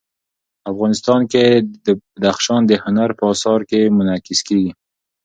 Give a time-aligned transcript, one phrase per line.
[0.71, 1.43] افغانستان کې
[2.13, 4.71] بدخشان د هنر په اثار کې منعکس کېږي.